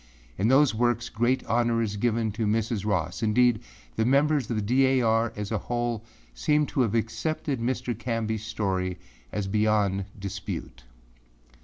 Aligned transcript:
In 0.35 0.47
those 0.47 0.73
works 0.73 1.09
great 1.09 1.45
honor 1.45 1.79
is 1.79 1.95
given 1.95 2.31
Mrs. 2.31 2.87
Ross, 2.87 3.21
indeed, 3.21 3.61
the 3.97 4.03
members 4.03 4.49
of 4.49 4.55
the 4.55 4.61
D. 4.63 4.87
A. 4.87 5.01
R. 5.03 5.31
as 5.35 5.51
a 5.51 5.59
whole, 5.59 6.03
seem 6.33 6.65
to 6.73 6.81
have 6.81 6.95
accepted 6.95 7.59
Mr. 7.59 7.93
Canbyâs 7.95 8.39
story 8.39 8.97
as 9.31 9.47
beyond 9.47 10.05
dispute. 10.17 10.85